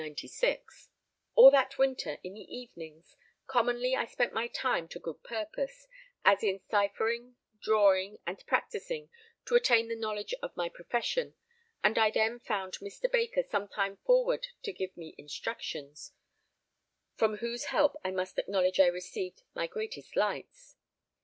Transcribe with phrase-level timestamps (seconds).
[1.35, 3.15] All that winter, in the evenings,
[3.45, 5.87] commonly I spent my time to good purposes,
[6.25, 9.11] as in cyphering, drawing, and practising
[9.45, 11.35] to attain the knowledge of my profession,
[11.83, 13.11] and I then found Mr.
[13.11, 16.13] Baker sometime forward to give me instructions,
[17.13, 20.77] from whose help I must acknowledge I received my greatest lights.